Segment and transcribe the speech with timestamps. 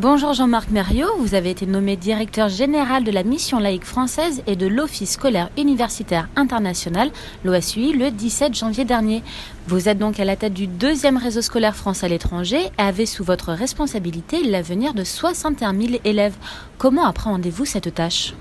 [0.00, 4.56] Bonjour Jean-Marc Mériot, vous avez été nommé directeur général de la mission laïque française et
[4.56, 7.10] de l'Office scolaire universitaire international,
[7.44, 9.22] l'OSUI, le 17 janvier dernier.
[9.66, 13.04] Vous êtes donc à la tête du deuxième réseau scolaire France à l'étranger et avez
[13.04, 16.36] sous votre responsabilité l'avenir de 61 000 élèves.
[16.78, 18.32] Comment appréhendez-vous cette tâche?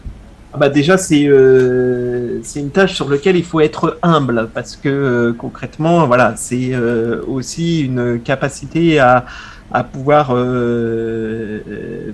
[0.54, 4.76] Ah bah déjà, c'est euh, c'est une tâche sur laquelle il faut être humble parce
[4.76, 9.26] que euh, concrètement, voilà, c'est euh, aussi une capacité à,
[9.71, 11.59] à pouvoir euh,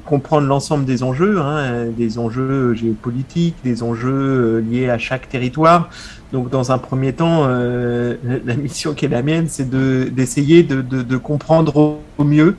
[0.05, 5.89] comprendre l'ensemble des enjeux, hein, des enjeux géopolitiques, des enjeux liés à chaque territoire.
[6.33, 11.01] Donc, dans un premier temps, la mission qui est la mienne, c'est d'essayer de, de,
[11.01, 12.55] de, comprendre au mieux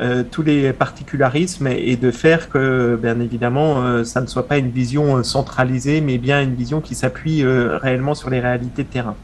[0.00, 4.56] euh, tous les particularismes et, de faire que, bien évidemment, euh, ça ne soit pas
[4.56, 8.88] une vision euh, centralisée, mais bien une vision qui s'appuie réellement sur les réalités de
[8.88, 9.14] terrain.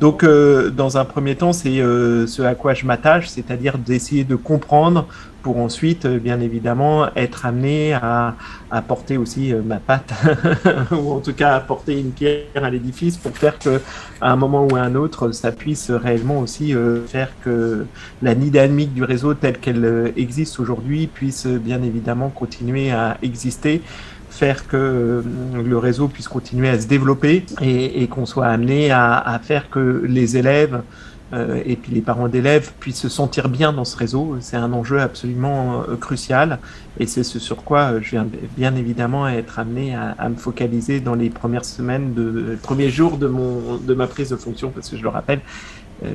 [0.00, 5.06] Donc, dans un premier temps, c'est ce à quoi je m'attache, c'est-à-dire d'essayer de comprendre
[5.46, 8.34] pour ensuite, euh, bien évidemment, être amené à,
[8.68, 10.12] à porter aussi euh, ma patte,
[10.90, 13.80] ou en tout cas à porter une pierre à l'édifice pour faire que,
[14.20, 17.86] à un moment ou à un autre, ça puisse réellement aussi euh, faire que
[18.22, 23.82] la dynamique du réseau telle qu'elle existe aujourd'hui puisse bien évidemment continuer à exister
[24.36, 29.70] faire que le réseau puisse continuer à se développer et, qu'on soit amené à, faire
[29.70, 30.82] que les élèves
[31.32, 34.36] euh, et puis les parents d'élèves puissent se sentir bien dans ce réseau.
[34.40, 36.60] C'est un enjeu absolument euh, crucial
[37.00, 41.00] et c'est ce sur quoi euh, je viens bien évidemment être amené à, me focaliser
[41.00, 44.88] dans les premières semaines, de, premiers jours de, mon, de ma prise de fonction parce
[44.88, 45.40] que je le rappelle,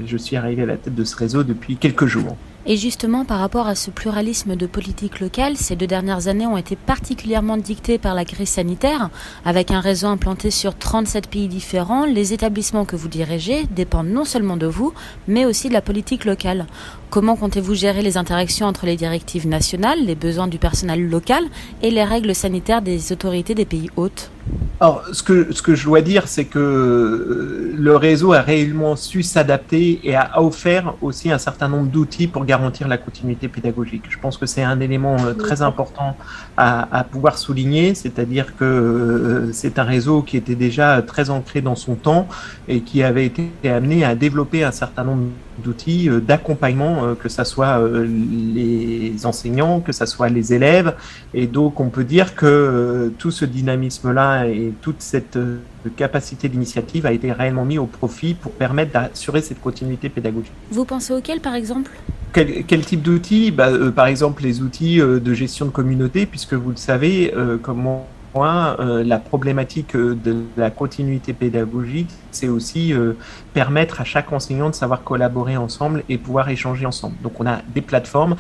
[0.06, 2.38] je suis arrivé à la tête de ce réseau depuis quelques jours.
[2.68, 6.58] Et justement, par rapport à ce pluralisme de politique locale, ces deux dernières années ont
[6.58, 9.10] été particulièrement dictées par la crise sanitaire.
[9.46, 14.26] Avec un réseau implanté sur 37 pays différents, les établissements que vous dirigez dépendent non
[14.26, 14.94] seulement de vous,
[15.28, 16.68] mais aussi de la politique locale.
[17.10, 21.44] Comment comptez-vous gérer les interactions entre les directives nationales, les besoins du personnel local
[21.82, 24.32] et les règles sanitaires des autorités des pays hôtes?
[24.80, 28.96] Alors, ce que, ce que je dois dire, c'est que euh, le réseau a réellement
[28.96, 34.06] su s'adapter et a offert aussi un certain nombre d'outils pour garantir la continuité pédagogique.
[34.16, 36.10] Je pense que c'est un élément euh, très important
[36.58, 36.70] à,
[37.00, 41.78] à pouvoir souligner, c'est-à-dire que euh, c'est un réseau qui était déjà très ancré dans
[41.86, 42.24] son temps
[42.68, 43.44] et qui avait été
[43.80, 45.26] amené à développer un certain nombre
[45.64, 50.90] d'outils d'accompagnement, que ce soit les enseignants, que ce soit les élèves.
[51.34, 55.38] Et donc, on peut dire que tout ce dynamisme-là et toute cette
[55.86, 60.52] euh, capacité d'initiative a été réellement mis au profit pour permettre d'assurer cette continuité pédagogique.
[60.70, 61.92] Vous pensez auquel, par exemple?
[62.34, 63.52] Quel, quel, type d'outils?
[63.52, 67.34] Bah, euh, Par exemple, les outils euh, de gestion de communauté, puisque vous le savez,
[67.62, 73.14] comment euh, la problématique euh, de la continuité pédagogique, c'est aussi euh,
[73.54, 77.16] permettre à chaque enseignant de savoir collaborer ensemble et pouvoir échanger ensemble.
[77.24, 78.36] Donc on a des plateformes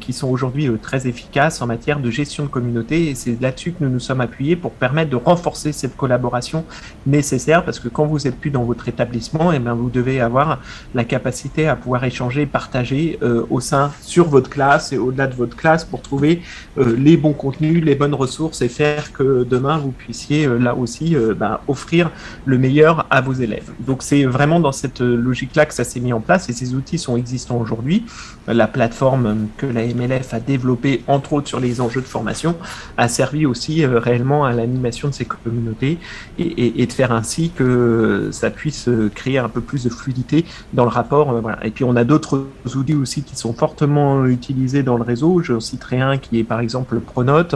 [0.00, 3.84] qui sont aujourd'hui très efficaces en matière de gestion de communauté et c'est là-dessus que
[3.84, 6.64] nous nous sommes appuyés pour permettre de renforcer cette collaboration
[7.06, 10.20] nécessaire parce que quand vous êtes plus dans votre établissement, et eh bien vous devez
[10.20, 10.60] avoir
[10.94, 13.18] la capacité à pouvoir échanger, partager
[13.50, 16.42] au sein sur votre classe et au-delà de votre classe pour trouver
[16.76, 21.16] les bons contenus, les bonnes ressources et faire que demain vous puissiez euh, là aussi
[21.16, 22.10] euh, bah, offrir
[22.44, 23.70] le meilleur à vos élèves.
[23.80, 26.74] Donc c'est vraiment dans cette euh, logique-là que ça s'est mis en place et ces
[26.74, 28.04] outils sont existants aujourd'hui.
[28.46, 32.56] La plateforme que la MLF a développée, entre autres sur les enjeux de formation,
[32.96, 35.98] a servi aussi réellement à l'animation de ces communautés
[36.38, 40.90] et, de faire ainsi que ça puisse créer un peu plus de fluidité dans le
[40.90, 41.34] rapport.
[41.62, 42.46] Et puis on a d'autres
[42.76, 45.40] outils aussi qui sont fortement utilisés dans le réseau.
[45.42, 47.54] Je citerai un qui est par exemple Pronote,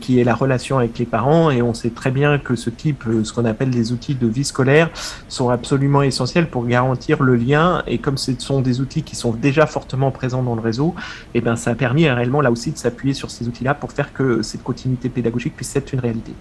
[0.00, 3.04] qui est la relation avec les parents et on sait très bien que ce type,
[3.06, 4.90] euh, ce qu'on appelle des outils de vie scolaire,
[5.28, 9.32] sont absolument essentiels pour garantir le lien et comme ce sont des outils qui sont
[9.32, 10.94] déjà fortement présents dans le réseau,
[11.34, 13.92] et eh ben ça a permis réellement là aussi de s'appuyer sur ces outils-là pour
[13.92, 16.32] faire que cette continuité pédagogique puisse être une réalité.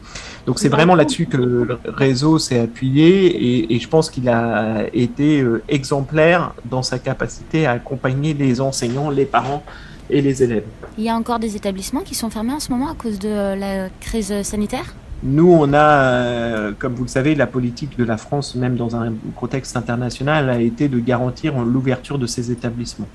[0.46, 4.86] Donc c'est vraiment là-dessus que le réseau s'est appuyé et, et, je pense qu'il a
[4.94, 9.64] été euh, exemplaire dans sa capacité à accompagner les enseignants, les parents
[10.10, 10.66] et les élèves.
[10.98, 13.30] Il y a encore des établissements qui sont fermés en ce moment à cause de
[13.60, 14.96] la crise sanitaire?
[15.22, 18.96] Nous, on a, euh, comme vous le savez, la politique de la France, même dans
[18.96, 23.10] un contexte international, a été de garantir l'ouverture de ces établissements.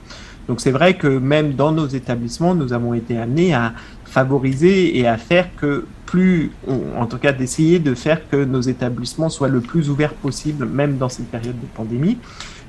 [0.47, 3.73] Donc c'est vrai que même dans nos établissements, nous avons été amenés à
[4.05, 6.53] favoriser et à faire que plus,
[6.99, 10.99] en tout cas d'essayer de faire que nos établissements soient le plus ouverts possible, même
[10.99, 12.19] dans cette période de pandémie.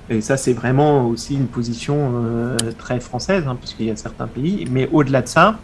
[0.10, 4.28] Et ça, c'est vraiment aussi une position euh, très française, hein, puisqu'il y a certains
[4.28, 4.68] pays.
[4.70, 5.58] Mais au-delà de ça,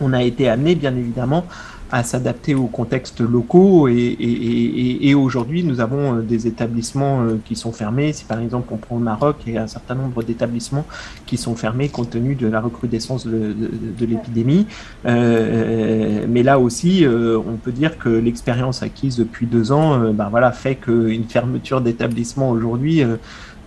[0.00, 1.44] on a été amené, bien évidemment,
[1.92, 3.88] à s'adapter aux contextes locaux.
[3.88, 8.12] Et, aujourd'hui, nous avons des établissements qui sont fermés.
[8.12, 10.86] Si par exemple on prend le Maroc, il y a un certain nombre d'établissements
[11.26, 13.54] qui sont fermés compte tenu de la recrudescence de,
[14.00, 14.66] l'épidémie.
[15.04, 20.74] mais là aussi, on peut dire que l'expérience acquise depuis deux ans ben voilà, fait
[20.74, 23.04] qu'une fermeture d'établissement aujourd'hui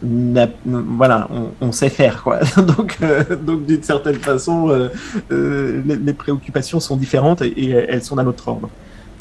[0.01, 1.27] voilà,
[1.61, 2.39] on, sait faire quoi.
[2.57, 4.89] donc, euh, donc d'une certaine façon, euh,
[5.31, 8.69] euh, les, préoccupations sont différentes et, elles sont à notre ordre.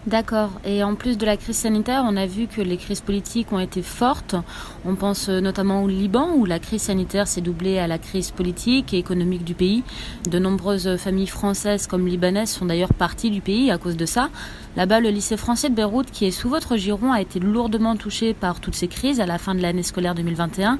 [0.07, 0.53] D'accord.
[0.65, 3.59] Et en plus de la crise sanitaire, on a vu que les crises politiques ont
[3.59, 4.37] été fortes.
[4.85, 8.95] On pense notamment au Liban, où la crise sanitaire s'est doublée à la crise politique
[8.95, 9.83] et économique du pays.
[10.31, 14.31] De nombreuses familles françaises comme libanaises sont d'ailleurs parties du pays à cause de ça.
[14.77, 18.33] Là-bas, le lycée français de Beyrouth, qui est sous votre giron, a été lourdement touché
[18.33, 20.79] par toutes ces crises à la fin de l'année scolaire 2021.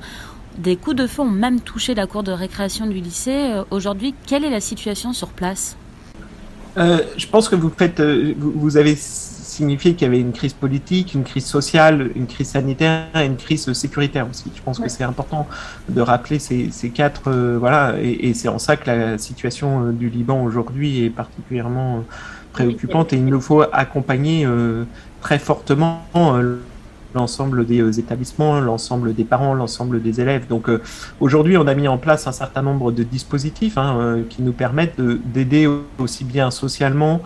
[0.59, 3.51] Des coups de feu ont même touché la cour de récréation du lycée.
[3.51, 5.77] Euh, aujourd'hui, quelle est la situation sur place?
[6.79, 10.53] Euh, je pense que vous faites, euh, vous, avez signifié qu'il y avait une crise
[10.53, 14.53] politique, une crise sociale, une crise sanitaire et une crise sécuritaire aussi.
[14.55, 15.47] Je pense que c'est important
[15.89, 20.43] de rappeler ces, quatre, euh, voilà, et, c'est en ça que la situation du Liban
[20.43, 22.05] aujourd'hui est particulièrement
[22.53, 24.47] préoccupante et il nous faut accompagner
[25.21, 26.03] très fortement
[27.17, 30.47] l'ensemble des euh, établissements, l'ensemble des parents, l'ensemble des élèves.
[30.47, 30.81] Donc euh,
[31.19, 34.53] aujourd'hui, on a mis en place un certain nombre de dispositifs hein, euh, qui nous
[34.53, 35.69] permettent d'aider
[35.99, 37.21] aussi bien socialement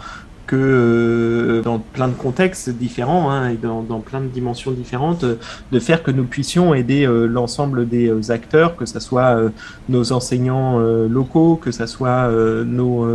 [0.50, 5.78] que euh, dans plein de contextes différents hein, et dans, plein de dimensions différentes, de
[5.78, 9.38] faire que nous puissions aider euh, l'ensemble des euh, acteurs, que ce soit
[9.88, 12.28] nos enseignants locaux, que ce soit
[12.64, 13.06] nos,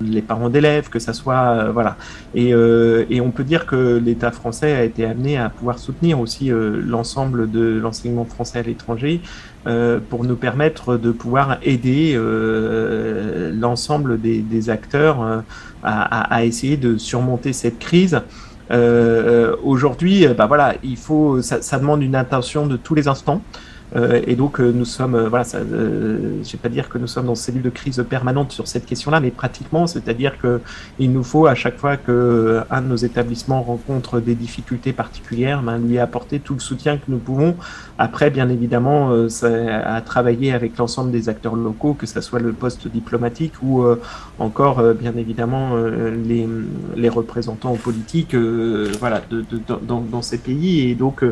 [0.00, 1.96] les parents d'élèves, que ce soit voilà.
[2.34, 7.50] Et, on peut dire que l'État français a été amené à pouvoir soutenir aussi l'ensemble
[7.50, 9.20] de l'enseignement français à l'étranger
[9.66, 15.40] euh, pour nous permettre de pouvoir aider euh, l'ensemble des, des, acteurs euh,
[15.82, 18.20] à, à, essayer de surmonter cette crise.
[18.70, 23.40] Aujourd'hui, bah voilà, il faut, ça, ça, demande une attention de tous les instants.
[23.96, 27.06] Euh, et donc, euh, nous sommes, euh, voilà, je ne vais pas dire que nous
[27.06, 31.22] sommes dans une cellule de crise permanente sur cette question-là, mais pratiquement, c'est-à-dire qu'il nous
[31.22, 32.12] faut à chaque fois qu'un
[32.82, 37.18] de nos établissements rencontre des difficultés particulières, ben, lui apporter tout le soutien que nous
[37.18, 37.56] pouvons.
[37.98, 39.12] Après, bien évidemment,
[39.44, 43.84] à travailler avec l'ensemble des acteurs locaux, que ce soit le poste diplomatique ou
[44.38, 49.22] encore, bien évidemment, les, représentants politiques, voilà,
[49.86, 50.90] dans, ces pays.
[50.90, 51.24] Et donc,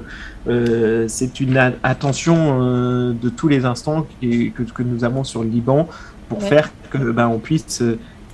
[1.09, 5.89] c'est une attention euh, de tous les instants que, que, nous avons sur le Liban
[6.29, 7.83] pour faire que ben, on puisse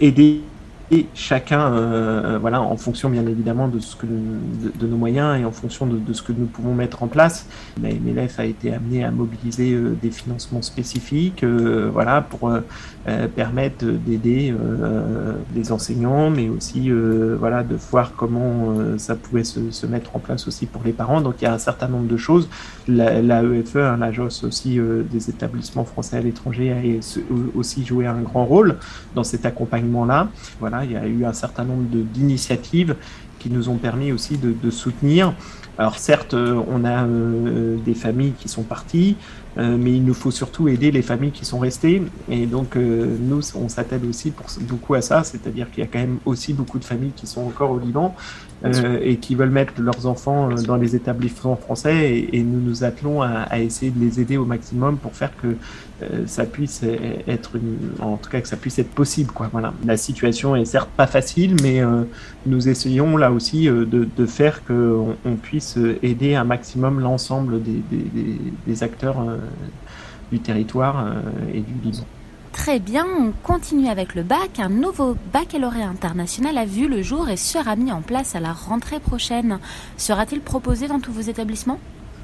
[0.00, 0.42] aider
[0.90, 5.44] et chacun, euh, voilà, en fonction bien évidemment de, ce que de, nos moyens et
[5.44, 7.46] en fonction de, ce que nous pouvons mettre en place.
[7.82, 12.50] La MLF a été amené à mobiliser euh, des financements spécifiques, euh, voilà, pour
[13.36, 14.54] permettre d'aider
[15.54, 20.46] les enseignants, mais aussi, voilà, de voir comment ça pouvait se, se, mettre en place
[20.46, 21.22] aussi pour les parents.
[21.22, 22.50] Donc il y a un certain nombre de choses.
[22.86, 24.78] La, la EFE, hein, l'agence aussi
[25.10, 28.76] des établissements français à l'étranger, a aussi joué un grand rôle
[29.14, 30.28] dans cet accompagnement-là.
[30.60, 32.96] Voilà il y a eu un certain nombre d'initiatives
[33.38, 35.32] qui nous ont permis aussi de, soutenir.
[35.78, 39.16] Alors certes, euh, on a euh, des familles qui sont parties,
[39.58, 42.02] euh, mais il nous faut surtout aider les familles qui sont restées.
[42.28, 46.00] Et donc nous, on s'attelle aussi pour, beaucoup à ça, c'est-à-dire qu'il y a quand
[46.00, 48.14] même aussi beaucoup de familles qui sont encore au Liban
[49.00, 52.26] et qui veulent mettre leurs enfants dans les établissements français.
[52.32, 55.46] Et, nous nous attelons à, à, essayer de les aider au maximum pour faire que
[55.46, 55.54] euh,
[56.26, 56.84] ça puisse
[57.26, 57.52] être
[58.00, 61.06] en tout cas que ça puisse être possible quoi voilà la situation est certes pas
[61.06, 62.04] facile mais euh,
[62.46, 68.82] nous essayons là aussi euh, de, faire que on, puisse aider un maximum l'ensemble des,
[68.82, 69.16] acteurs
[70.30, 71.14] du territoire
[71.52, 72.04] et du Liban.
[72.52, 74.58] Très bien, on continue avec le bac.
[74.58, 78.52] Un nouveau baccalauréat international a vu le jour et sera mis en place à la
[78.52, 79.58] rentrée prochaine.
[79.96, 81.78] Sera-t-il proposé dans tous vos établissements?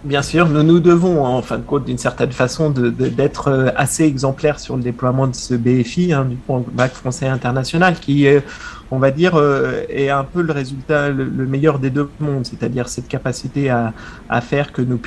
[0.04, 4.04] Bien sûr, nous nous devons, en fin de compte, d'une certaine façon, d'être euh, assez
[4.04, 6.36] exemplaires sur le déploiement de ce BFI, hein, du
[6.72, 8.44] bac français international, qui, est,
[8.90, 12.86] on va dire, euh, est un peu le résultat, le, meilleur des deux mondes, c'est-à-dire
[12.90, 13.94] cette capacité à,
[14.28, 15.00] à faire que nous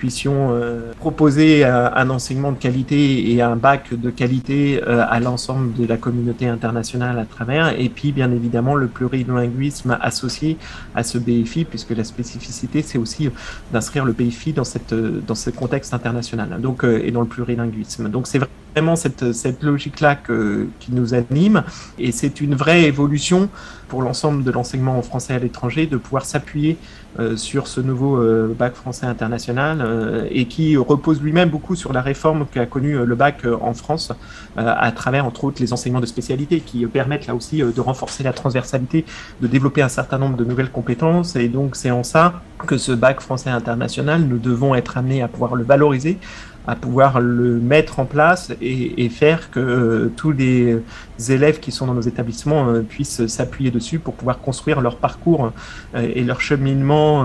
[0.00, 5.74] puissions euh, proposer un, enseignement de qualité et un bac de qualité euh, à l'ensemble
[5.74, 10.56] de la communauté internationale à travers, et puis bien évidemment le plurilinguisme associé
[10.94, 13.28] à ce BFI, puisque la spécificité c'est aussi
[13.72, 18.08] d'inscrire le BFI dans, cette, dans ce contexte international, donc, euh, et dans le plurilinguisme.
[18.08, 18.40] Donc c'est
[18.74, 21.64] vraiment cette, cette logique-là qui nous anime.
[21.98, 23.48] Et c'est une vraie évolution
[23.90, 26.78] pour l'ensemble de l'enseignement français à l'étranger de pouvoir s'appuyer
[27.18, 31.92] euh, sur ce nouveau euh, bac français international euh, et qui repose lui-même beaucoup sur
[31.92, 34.12] la réforme qu'a connue le bac en France
[34.56, 38.32] à travers entre autres les enseignements de spécialité qui permettent là aussi de renforcer la
[38.32, 39.04] transversalité,
[39.40, 41.34] de développer un certain nombre de nouvelles compétences.
[41.34, 45.28] Et donc c'est en ça que ce bac français international, nous devons être amenés à
[45.28, 46.18] pouvoir le valoriser
[46.66, 50.82] à pouvoir le mettre en place et, faire que euh, tous les
[51.28, 55.52] élèves qui sont dans nos établissements euh, puissent s'appuyer dessus pour pouvoir construire leur parcours
[55.94, 57.24] euh, et leur cheminement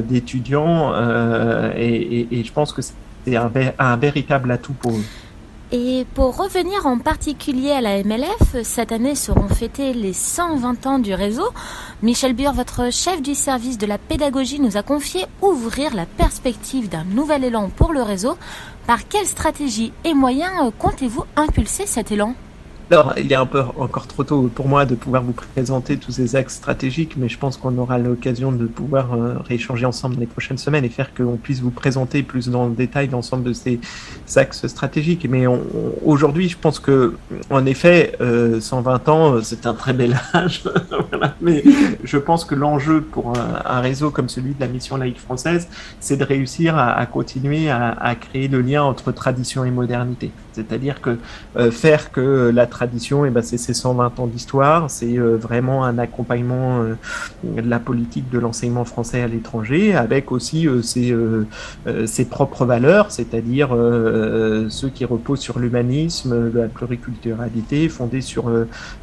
[0.00, 0.92] d'étudiants.
[1.76, 5.04] Et, je pense que c'est un, un véritable atout pour eux.
[5.72, 10.98] Et pour revenir en particulier à la MLF, cette année seront fêtés les 120 ans
[11.00, 11.48] du réseau.
[12.02, 16.88] Michel Bure, votre chef du service de la pédagogie, nous a confié ouvrir la perspective
[16.88, 18.36] d'un nouvel élan pour le réseau.
[18.86, 22.34] Par quelle stratégie et moyens comptez-vous impulser cet élan?
[22.88, 26.12] Alors, il est un peu encore trop tôt pour moi de pouvoir vous présenter tous
[26.12, 30.26] ces axes stratégiques, mais je pense qu'on aura l'occasion de pouvoir euh, rééchanger ensemble les
[30.26, 33.80] prochaines semaines et faire qu'on puisse vous présenter plus dans le détail l'ensemble de ces
[34.36, 35.26] axes stratégiques.
[35.28, 35.46] Mais
[36.04, 37.14] aujourd'hui, je pense que,
[37.50, 40.62] en effet, 120 euh, ans, euh, c'est un très bel âge.
[41.40, 41.64] Mais
[42.04, 46.16] je pense que l'enjeu pour un, réseau comme celui de la mission laïque française, c'est
[46.16, 50.30] de réussir à, continuer à, créer le lien entre tradition et modernité.
[50.52, 51.18] C'est-à-dire que
[51.70, 55.84] faire que la tradition, et eh ben c'est ces 120 ans d'histoire, c'est euh, vraiment
[55.84, 56.94] un accompagnement euh,
[57.42, 61.16] de la politique de l'enseignement français à l'étranger, avec aussi euh, ses,
[62.06, 63.68] ses, propres valeurs, c'est-à-dire
[64.68, 68.50] ceux qui reposent sur l'humanisme, la pluriculturalité, fondés sur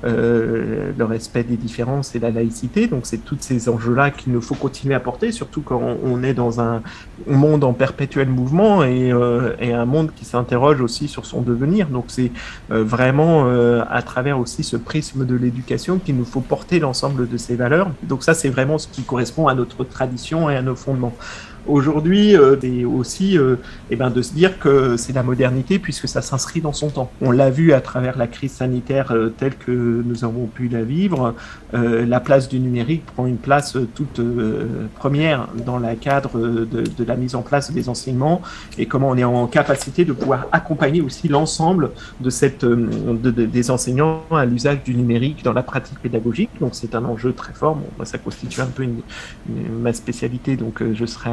[0.03, 2.87] le respect des différences et la laïcité.
[2.87, 6.33] Donc c'est tous ces enjeux-là qu'il nous faut continuer à porter, surtout quand on est
[6.33, 6.81] dans un
[7.27, 9.11] monde en perpétuel mouvement et,
[9.59, 11.87] et un monde qui s'interroge aussi sur son devenir.
[11.87, 12.31] Donc c'est
[12.69, 17.37] vraiment euh, à travers aussi ce prisme de l'éducation qu'il nous faut porter l'ensemble de
[17.37, 17.89] ces valeurs.
[18.03, 21.15] Donc ça, c'est vraiment ce qui correspond à notre tradition et à nos fondements.
[21.65, 23.55] Aujourd'hui, euh, aussi euh,
[23.89, 27.11] eh ben, de se dire que c'est la modernité puisque ça s'inscrit dans son temps.
[27.21, 30.83] On l'a vu à travers la crise sanitaire euh, telle que nous avons pu la
[30.83, 31.35] vivre.
[31.73, 34.19] Euh, la place du numérique prend une place toute
[34.95, 38.41] première dans le cadre de, la mise en place des enseignements
[38.77, 44.83] et comment on est en capacité de pouvoir accompagner aussi l'ensemble des enseignants à l'usage
[44.83, 46.49] du numérique dans la pratique pédagogique.
[46.59, 47.77] Donc c'est un enjeu très fort.
[47.97, 48.85] Moi, ça constitue un peu
[49.47, 51.31] ma spécialité, donc je serai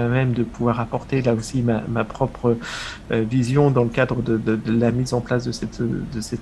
[0.00, 2.56] même de pouvoir apporter là aussi ma, propre
[3.10, 5.82] euh, vision dans le cadre de, la mise en place de cette,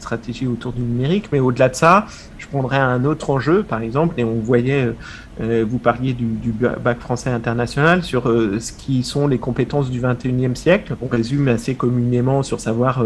[0.01, 1.29] stratégie autour du numérique.
[1.33, 2.07] Mais au-delà de ça,
[2.39, 4.93] je prendrais un autre enjeu, par exemple, et on voyait euh,
[5.41, 10.01] euh, vous parliez du, bac français international sur euh, ce qui sont les compétences du
[10.01, 10.97] 21e siècle.
[11.01, 13.03] On résume assez communément sur savoir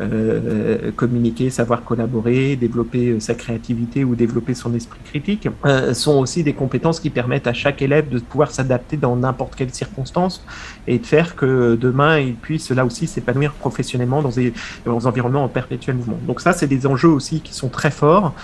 [0.00, 5.48] euh, communiquer, savoir collaborer, développer sa créativité ou développer son esprit critique.
[5.92, 9.74] sont aussi des compétences qui permettent à chaque élève de pouvoir s'adapter dans n'importe quelle
[9.82, 10.44] circonstance
[10.86, 14.52] et de faire que demain il puisse là aussi s'épanouir professionnellement dans des,
[14.84, 16.18] dans environnements en perpétuel mouvement.
[16.26, 18.34] Donc ça, c'est des enjeux aussi qui sont très forts.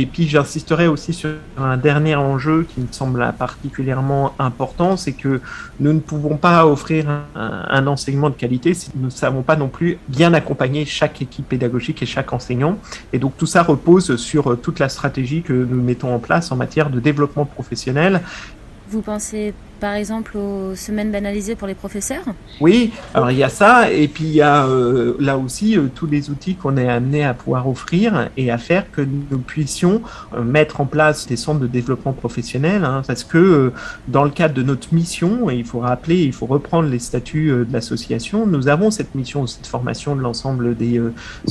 [0.00, 5.40] et puis j'insisterai aussi sur un dernier enjeu qui me semble particulièrement important, c'est que
[5.80, 9.68] nous ne pouvons pas offrir un, enseignement de qualité si nous ne savons pas non
[9.68, 12.78] plus bien accompagner chaque équipe pédagogique et chaque enseignant.
[13.12, 16.56] Et donc tout ça repose sur toute la stratégie que nous mettons en place en
[16.56, 18.22] matière de développement professionnel.
[18.88, 22.24] Vous pensez par exemple aux semaines banalisées pour les professeurs
[22.60, 25.88] Oui, alors il y a ça, et puis il y a euh, là aussi euh,
[25.94, 30.02] tous les outils qu'on est amené à pouvoir offrir et à faire que nous puissions
[30.34, 33.72] euh, mettre en place des centres de développement professionnel, hein, parce que
[34.08, 37.48] dans le cadre de notre mission, et il faut rappeler, il faut reprendre les statuts
[37.48, 41.00] de l'association, nous avons cette mission de formation de l'ensemble des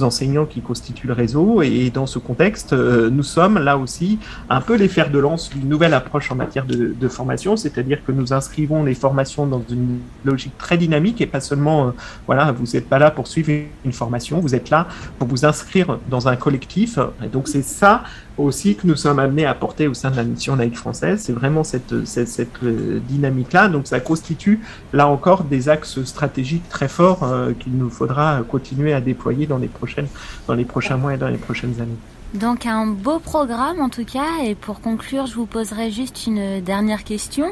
[0.01, 4.75] enseignants qui constituent le réseau, et dans ce contexte, nous sommes là aussi un peu
[4.75, 8.22] les fers de lance d'une nouvelle approche en matière de, de formation, c'est-à-dire que nous
[8.23, 11.91] nous inscrivons les formations dans une logique très dynamique et pas seulement, euh,
[12.25, 13.51] voilà, vous n'êtes pas là pour suivre
[13.83, 14.87] une formation, vous êtes là
[15.19, 16.97] pour vous inscrire dans un collectif.
[17.33, 18.03] Donc c'est ça
[18.37, 21.21] aussi que nous sommes amenés à porter au sein de la mission laïque française.
[21.25, 23.67] C'est vraiment cette, cette, cette euh, dynamique-là.
[23.67, 24.61] Donc ça constitue
[24.93, 29.57] là encore des axes stratégiques très forts euh, qu'il nous faudra continuer à déployer dans
[29.57, 30.07] les prochaines,
[30.47, 31.99] dans les prochains mois et dans les prochaines années.
[32.33, 36.61] Donc un beau programme en tout cas et pour conclure je vous poserai juste une
[36.61, 37.45] dernière question.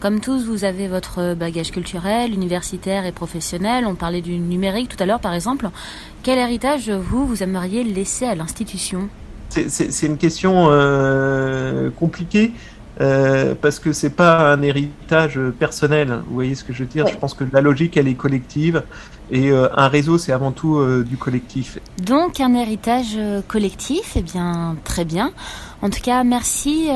[0.00, 5.00] Comme tous vous avez votre bagage culturel, universitaire et professionnel, on parlait du numérique tout
[5.00, 5.70] à l'heure par exemple.
[6.24, 9.08] Quel héritage vous, vous aimeriez laisser à l'institution?
[9.50, 12.52] C'est une question euh, compliquée
[13.00, 16.20] euh, parce que c'est pas un héritage personnel.
[16.28, 17.06] Vous voyez ce que je veux dire?
[17.06, 18.82] Je pense que la logique, elle est collective,
[19.30, 21.78] et euh, un réseau, c'est avant tout euh, du collectif.
[22.02, 25.32] Donc un héritage collectif, eh bien très bien.
[25.82, 26.88] En tout cas, merci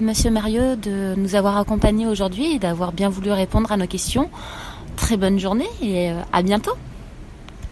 [0.00, 4.30] Monsieur Mario de nous avoir accompagnés aujourd'hui et d'avoir bien voulu répondre à nos questions.
[4.96, 6.72] Très bonne journée et à bientôt.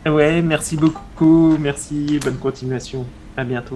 [0.04, 3.06] Ouais, merci beaucoup, merci, bonne continuation.
[3.36, 3.72] À bientôt.